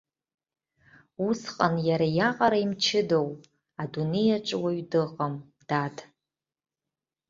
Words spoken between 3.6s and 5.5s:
адунеи аҿы уаҩ дыҟам,